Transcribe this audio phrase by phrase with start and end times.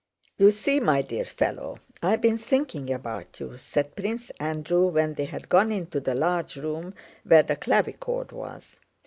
[0.39, 5.13] "You see, my dear fellow, I have been thinking about you," said Prince Andrew when
[5.13, 8.79] they had gone into the large room where the clavichord was.